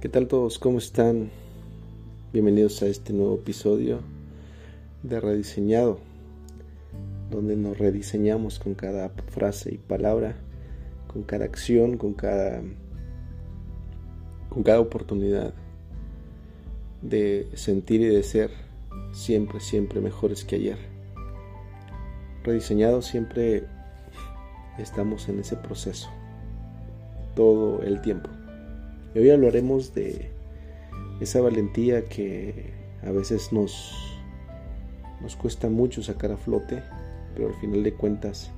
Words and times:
¿Qué 0.00 0.08
tal 0.08 0.26
todos? 0.26 0.58
¿Cómo 0.58 0.78
están? 0.78 1.30
Bienvenidos 2.32 2.82
a 2.82 2.86
este 2.86 3.12
nuevo 3.12 3.36
episodio 3.36 4.00
de 5.04 5.20
Rediseñado, 5.20 6.00
donde 7.30 7.54
nos 7.54 7.78
rediseñamos 7.78 8.58
con 8.58 8.74
cada 8.74 9.10
frase 9.10 9.74
y 9.74 9.78
palabra, 9.78 10.34
con 11.06 11.22
cada 11.22 11.44
acción, 11.44 11.98
con 11.98 12.14
cada 12.14 12.62
con 14.48 14.62
cada 14.64 14.80
oportunidad 14.80 15.54
de 17.00 17.48
sentir 17.54 18.00
y 18.00 18.06
de 18.06 18.22
ser 18.22 18.50
siempre, 19.12 19.60
siempre 19.60 20.00
mejores 20.00 20.44
que 20.44 20.56
ayer. 20.56 20.78
Rediseñado 22.42 23.02
siempre 23.02 23.68
estamos 24.78 25.28
en 25.28 25.38
ese 25.38 25.56
proceso 25.56 26.10
todo 27.34 27.82
el 27.82 28.00
tiempo. 28.00 28.30
Y 29.14 29.18
hoy 29.18 29.30
hablaremos 29.30 29.94
de 29.94 30.30
esa 31.20 31.40
valentía 31.40 32.04
que 32.04 32.72
a 33.06 33.10
veces 33.10 33.52
nos, 33.52 33.92
nos 35.20 35.36
cuesta 35.36 35.68
mucho 35.68 36.02
sacar 36.02 36.32
a 36.32 36.36
flote, 36.36 36.82
pero 37.34 37.48
al 37.48 37.54
final 37.54 37.82
de 37.82 37.94
cuentas 37.94 38.50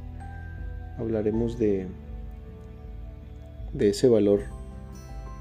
hablaremos 0.98 1.58
de, 1.58 1.86
de 3.72 3.88
ese 3.88 4.08
valor 4.08 4.40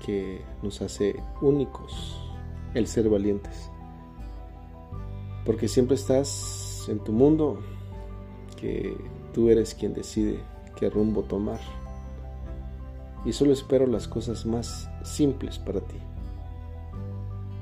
que 0.05 0.41
nos 0.61 0.81
hace 0.81 1.15
únicos, 1.41 2.19
el 2.73 2.87
ser 2.87 3.09
valientes. 3.09 3.69
Porque 5.45 5.67
siempre 5.67 5.95
estás 5.95 6.85
en 6.89 6.99
tu 6.99 7.11
mundo, 7.11 7.59
que 8.59 8.95
tú 9.33 9.49
eres 9.49 9.75
quien 9.75 9.93
decide 9.93 10.39
qué 10.77 10.89
rumbo 10.89 11.23
tomar 11.23 11.59
y 13.25 13.33
solo 13.33 13.53
espero 13.53 13.87
las 13.87 14.07
cosas 14.07 14.45
más 14.45 14.89
simples 15.03 15.57
para 15.59 15.79
ti. 15.81 15.97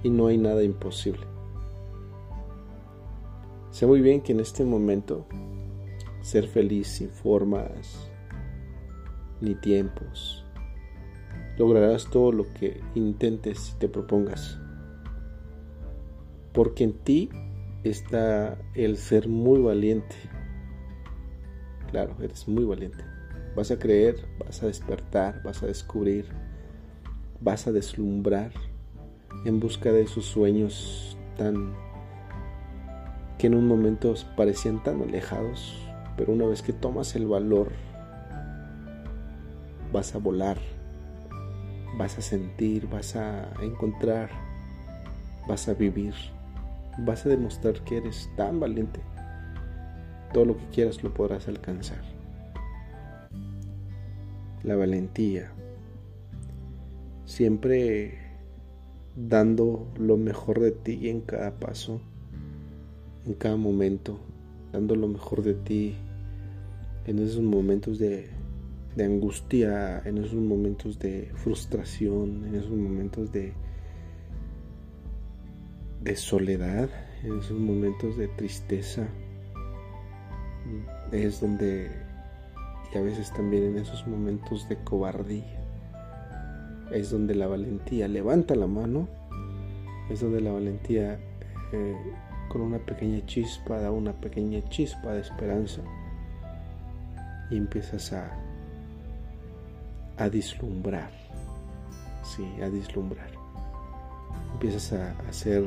Y 0.03 0.09
no 0.09 0.27
hay 0.27 0.37
nada 0.37 0.63
imposible. 0.63 1.25
Sé 3.69 3.85
muy 3.85 4.01
bien 4.01 4.21
que 4.21 4.31
en 4.31 4.39
este 4.39 4.65
momento 4.65 5.25
ser 6.21 6.47
feliz 6.47 6.87
sin 6.87 7.09
formas 7.09 8.09
ni 9.39 9.55
tiempos. 9.55 10.45
Lograrás 11.57 12.09
todo 12.09 12.31
lo 12.31 12.51
que 12.53 12.81
intentes 12.95 13.73
y 13.73 13.79
te 13.79 13.87
propongas. 13.87 14.59
Porque 16.53 16.83
en 16.83 16.93
ti 16.93 17.29
está 17.83 18.57
el 18.73 18.97
ser 18.97 19.27
muy 19.27 19.61
valiente. 19.61 20.15
Claro, 21.91 22.15
eres 22.21 22.47
muy 22.47 22.63
valiente. 22.65 23.03
Vas 23.55 23.69
a 23.69 23.77
creer, 23.77 24.15
vas 24.39 24.63
a 24.63 24.67
despertar, 24.67 25.43
vas 25.43 25.61
a 25.61 25.67
descubrir, 25.67 26.25
vas 27.41 27.67
a 27.67 27.73
deslumbrar 27.73 28.51
en 29.43 29.59
busca 29.59 29.91
de 29.91 30.03
esos 30.03 30.25
sueños 30.25 31.17
tan 31.37 31.73
que 33.37 33.47
en 33.47 33.55
un 33.55 33.67
momento 33.67 34.13
parecían 34.37 34.81
tan 34.83 35.01
alejados, 35.01 35.85
pero 36.15 36.31
una 36.31 36.45
vez 36.45 36.61
que 36.61 36.71
tomas 36.71 37.15
el 37.15 37.27
valor, 37.27 37.71
vas 39.91 40.15
a 40.15 40.19
volar, 40.19 40.57
vas 41.97 42.17
a 42.17 42.21
sentir, 42.21 42.87
vas 42.87 43.17
a 43.17 43.51
encontrar, 43.61 44.29
vas 45.47 45.67
a 45.67 45.73
vivir, 45.73 46.13
vas 46.99 47.25
a 47.25 47.29
demostrar 47.29 47.83
que 47.83 47.97
eres 47.97 48.29
tan 48.37 48.61
valiente. 48.61 49.01
Todo 50.31 50.45
lo 50.45 50.57
que 50.57 50.67
quieras 50.67 51.03
lo 51.03 51.13
podrás 51.13 51.49
alcanzar 51.49 52.20
la 54.63 54.75
valentía, 54.75 55.51
siempre 57.25 58.17
dando 59.15 59.87
lo 59.97 60.17
mejor 60.17 60.59
de 60.59 60.71
ti 60.71 61.09
en 61.09 61.21
cada 61.21 61.59
paso, 61.59 62.01
en 63.25 63.33
cada 63.33 63.55
momento, 63.55 64.19
dando 64.71 64.95
lo 64.95 65.07
mejor 65.07 65.43
de 65.43 65.53
ti 65.53 65.95
en 67.05 67.19
esos 67.19 67.41
momentos 67.41 67.99
de, 67.99 68.29
angustia, 68.99 70.01
en 70.05 70.17
esos 70.19 70.35
momentos 70.35 70.99
de 70.99 71.31
frustración, 71.35 72.45
en 72.45 72.55
esos 72.55 72.71
momentos 72.71 73.31
de, 73.31 73.53
de 76.03 76.15
soledad, 76.15 76.89
en 77.23 77.39
esos 77.39 77.59
momentos 77.59 78.17
de 78.17 78.27
tristeza. 78.27 79.07
Es 81.11 81.41
donde 81.41 81.89
y 82.93 82.97
a 82.97 83.01
veces 83.01 83.31
también 83.31 83.63
en 83.63 83.77
esos 83.77 84.05
momentos 84.07 84.67
de 84.67 84.77
cobardía. 84.83 85.59
Es 86.91 87.11
donde 87.11 87.35
la 87.35 87.47
valentía 87.47 88.07
levanta 88.07 88.55
la 88.55 88.67
mano, 88.67 89.07
es 90.09 90.19
donde 90.19 90.41
la 90.41 90.51
valentía 90.51 91.19
eh, 91.71 91.95
con 92.49 92.61
una 92.61 92.79
pequeña 92.79 93.25
chispa 93.25 93.79
da 93.79 93.91
una 93.91 94.11
pequeña 94.11 94.61
chispa 94.67 95.13
de 95.13 95.21
esperanza 95.21 95.81
y 97.49 97.55
empiezas 97.55 98.11
a, 98.11 98.29
a 100.17 100.29
dislumbrar, 100.29 101.11
sí, 102.23 102.45
a 102.61 102.69
dislumbrar. 102.69 103.29
Empiezas 104.53 104.91
a, 104.91 105.11
a 105.29 105.31
ser 105.31 105.63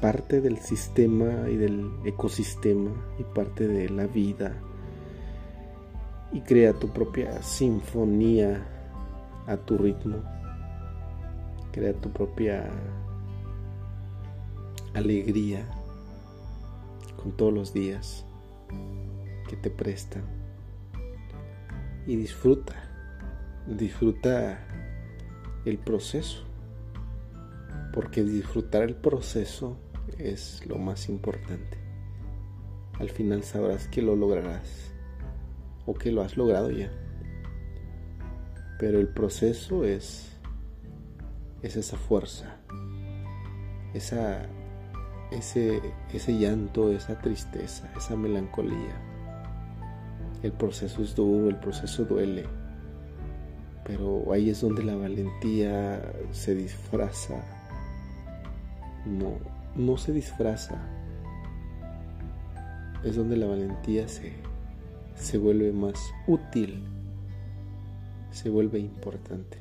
parte 0.00 0.40
del 0.40 0.58
sistema 0.58 1.48
y 1.48 1.56
del 1.56 1.90
ecosistema 2.04 2.92
y 3.18 3.24
parte 3.24 3.66
de 3.66 3.88
la 3.88 4.06
vida 4.06 4.54
y 6.32 6.40
crea 6.40 6.72
tu 6.72 6.88
propia 6.88 7.42
sinfonía 7.42 8.66
a 9.46 9.56
tu 9.56 9.76
ritmo. 9.76 10.22
Crea 11.72 11.92
tu 11.94 12.10
propia 12.12 12.70
alegría 14.94 15.66
con 17.20 17.32
todos 17.32 17.52
los 17.52 17.72
días 17.72 18.24
que 19.48 19.56
te 19.56 19.70
prestan. 19.70 20.22
Y 22.06 22.16
disfruta, 22.16 22.74
disfruta 23.66 24.66
el 25.64 25.78
proceso. 25.78 26.44
Porque 27.92 28.22
disfrutar 28.22 28.82
el 28.82 28.94
proceso 28.94 29.76
es 30.16 30.64
lo 30.66 30.78
más 30.78 31.08
importante. 31.08 31.78
Al 33.00 33.10
final 33.10 33.42
sabrás 33.42 33.88
que 33.88 34.00
lo 34.00 34.14
lograrás 34.14 34.92
o 35.90 35.94
que 35.94 36.12
lo 36.12 36.22
has 36.22 36.36
logrado 36.36 36.70
ya. 36.70 36.88
Pero 38.78 39.00
el 39.00 39.08
proceso 39.08 39.84
es, 39.84 40.30
es 41.62 41.76
esa 41.76 41.96
fuerza, 41.96 42.56
esa, 43.92 44.46
ese, 45.32 45.82
ese 46.14 46.38
llanto, 46.38 46.92
esa 46.92 47.18
tristeza, 47.18 47.90
esa 47.96 48.14
melancolía. 48.14 48.94
El 50.44 50.52
proceso 50.52 51.02
es 51.02 51.14
duro, 51.16 51.50
el 51.50 51.56
proceso 51.56 52.04
duele, 52.04 52.46
pero 53.84 54.32
ahí 54.32 54.48
es 54.48 54.60
donde 54.60 54.84
la 54.84 54.94
valentía 54.94 56.00
se 56.30 56.54
disfraza. 56.54 57.42
No, 59.04 59.32
no 59.74 59.96
se 59.96 60.12
disfraza. 60.12 60.76
Es 63.02 63.16
donde 63.16 63.36
la 63.36 63.46
valentía 63.46 64.06
se, 64.08 64.32
se 65.20 65.38
vuelve 65.38 65.72
más 65.72 66.12
útil, 66.26 66.82
se 68.32 68.48
vuelve 68.48 68.78
importante. 68.78 69.58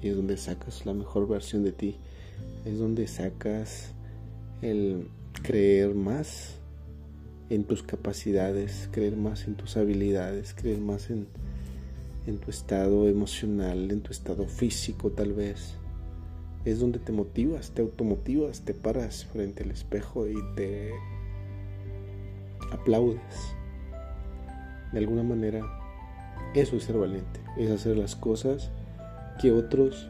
Y 0.00 0.08
es 0.08 0.16
donde 0.16 0.36
sacas 0.36 0.86
la 0.86 0.94
mejor 0.94 1.26
versión 1.26 1.64
de 1.64 1.72
ti. 1.72 1.96
Es 2.64 2.78
donde 2.78 3.06
sacas 3.06 3.92
el 4.62 5.08
creer 5.42 5.94
más 5.94 6.54
en 7.50 7.64
tus 7.64 7.82
capacidades, 7.82 8.88
creer 8.92 9.16
más 9.16 9.46
en 9.46 9.54
tus 9.54 9.76
habilidades, 9.76 10.54
creer 10.54 10.78
más 10.78 11.10
en, 11.10 11.26
en 12.26 12.38
tu 12.38 12.50
estado 12.50 13.08
emocional, 13.08 13.90
en 13.90 14.00
tu 14.00 14.12
estado 14.12 14.46
físico 14.46 15.10
tal 15.10 15.32
vez. 15.32 15.74
Es 16.64 16.80
donde 16.80 16.98
te 16.98 17.12
motivas, 17.12 17.70
te 17.70 17.82
automotivas, 17.82 18.62
te 18.62 18.74
paras 18.74 19.24
frente 19.24 19.62
al 19.62 19.70
espejo 19.70 20.26
y 20.28 20.36
te 20.56 20.90
aplaudes 22.72 23.55
de 24.92 24.98
alguna 24.98 25.22
manera, 25.22 25.60
eso 26.54 26.76
es 26.76 26.84
ser 26.84 26.96
valiente, 26.96 27.40
es 27.56 27.70
hacer 27.70 27.96
las 27.96 28.16
cosas 28.16 28.70
que 29.40 29.52
otros 29.52 30.08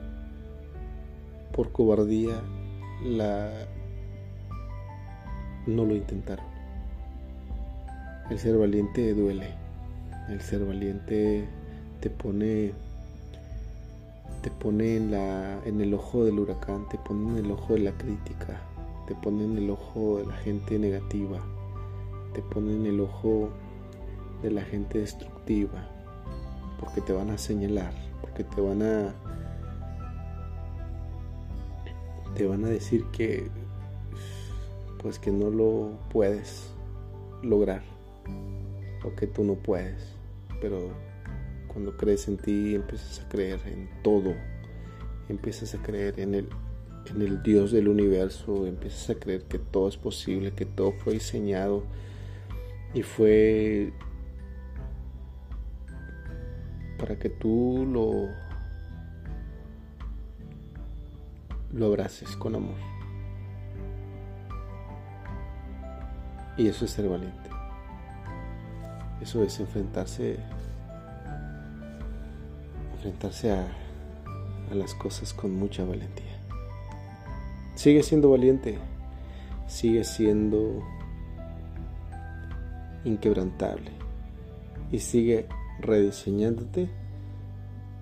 por 1.52 1.72
cobardía 1.72 2.42
la 3.02 3.50
no 5.66 5.84
lo 5.84 5.94
intentaron. 5.94 6.44
El 8.30 8.38
ser 8.38 8.56
valiente 8.58 9.14
duele. 9.14 9.50
El 10.28 10.40
ser 10.40 10.64
valiente 10.64 11.46
te 12.00 12.10
pone 12.10 12.72
te 14.42 14.50
pone 14.50 14.96
en 14.96 15.10
la 15.10 15.60
en 15.64 15.80
el 15.80 15.94
ojo 15.94 16.24
del 16.24 16.38
huracán, 16.38 16.88
te 16.88 16.98
pone 16.98 17.38
en 17.38 17.44
el 17.44 17.50
ojo 17.50 17.74
de 17.74 17.80
la 17.80 17.92
crítica, 17.92 18.60
te 19.06 19.14
pone 19.14 19.44
en 19.44 19.58
el 19.58 19.70
ojo 19.70 20.18
de 20.18 20.26
la 20.26 20.34
gente 20.34 20.78
negativa, 20.78 21.40
te 22.34 22.42
pone 22.42 22.74
en 22.74 22.86
el 22.86 23.00
ojo 23.00 23.50
de 24.42 24.50
la 24.50 24.62
gente 24.62 24.98
destructiva, 24.98 25.88
porque 26.78 27.00
te 27.00 27.12
van 27.12 27.30
a 27.30 27.38
señalar, 27.38 27.92
porque 28.20 28.44
te 28.44 28.60
van 28.60 28.82
a 28.82 29.14
te 32.34 32.46
van 32.46 32.64
a 32.66 32.68
decir 32.68 33.04
que 33.12 33.48
pues 35.00 35.18
que 35.18 35.30
no 35.30 35.50
lo 35.50 35.98
puedes 36.10 36.74
lograr 37.42 37.82
o 39.04 39.14
que 39.14 39.26
tú 39.26 39.44
no 39.44 39.54
puedes, 39.54 40.14
pero 40.60 40.90
cuando 41.68 41.96
crees 41.96 42.28
en 42.28 42.36
ti 42.36 42.74
empiezas 42.74 43.20
a 43.20 43.28
creer 43.28 43.60
en 43.66 43.88
todo, 44.02 44.34
empiezas 45.28 45.74
a 45.74 45.82
creer 45.82 46.20
en 46.20 46.34
el 46.34 46.48
en 47.10 47.22
el 47.22 47.42
Dios 47.42 47.72
del 47.72 47.88
universo, 47.88 48.66
empiezas 48.66 49.10
a 49.10 49.14
creer 49.14 49.42
que 49.44 49.58
todo 49.58 49.88
es 49.88 49.96
posible, 49.96 50.52
que 50.52 50.66
todo 50.66 50.92
fue 50.92 51.14
diseñado 51.14 51.84
y 52.94 53.02
fue 53.02 53.92
para 57.06 57.20
que 57.20 57.28
tú 57.28 57.86
lo 57.88 58.28
lo 61.72 61.86
abraces 61.86 62.36
con 62.36 62.56
amor. 62.56 62.74
Y 66.56 66.66
eso 66.66 66.84
es 66.84 66.90
ser 66.90 67.08
valiente. 67.08 67.50
Eso 69.20 69.42
es 69.44 69.60
enfrentarse 69.60 70.38
enfrentarse 72.94 73.52
a, 73.52 73.68
a 74.72 74.74
las 74.74 74.94
cosas 74.94 75.32
con 75.32 75.54
mucha 75.54 75.84
valentía. 75.84 76.40
Sigue 77.76 78.02
siendo 78.02 78.30
valiente, 78.30 78.78
sigue 79.68 80.02
siendo 80.02 80.82
inquebrantable 83.04 83.92
y 84.90 84.98
sigue 84.98 85.46
rediseñándote 85.80 86.88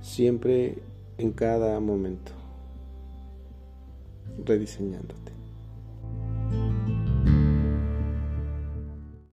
siempre 0.01 0.79
en 1.19 1.33
cada 1.33 1.79
momento, 1.81 2.33
rediseñándote. 4.45 5.34